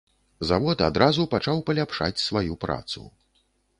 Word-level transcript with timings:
Завод 0.51 0.79
адразу 0.87 1.27
пачаў 1.33 1.61
паляпшаць 1.67 2.23
сваю 2.27 2.59
працу. 2.67 3.05